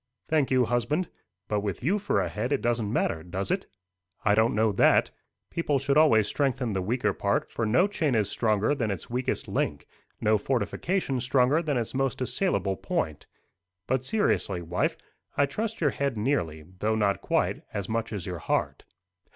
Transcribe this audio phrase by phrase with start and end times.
[0.25, 1.09] "Thank you, husband.
[1.47, 3.67] But with you for a head it doesn't matter, does it?"
[4.25, 5.11] "I don't know that.
[5.51, 9.47] People should always strengthen the weaker part, for no chain is stronger than its weakest
[9.47, 9.85] link;
[10.19, 13.27] no fortification stronger than its most assailable point.
[13.85, 14.97] But, seriously, wife,
[15.37, 18.85] I trust your head nearly, though not quite, as much as your heart.